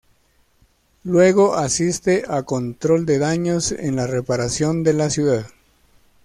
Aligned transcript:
Luego 1.03 1.53
asiste 1.53 2.23
a 2.27 2.41
Control 2.41 3.05
de 3.05 3.19
Daños 3.19 3.71
en 3.71 3.95
la 3.97 4.07
reparación 4.07 4.81
de 4.83 4.93
la 4.93 5.11
ciudad. 5.11 5.45